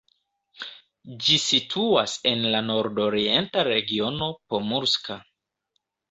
[1.25, 5.19] Ĝi situas en la nordorienta regiono Pomurska.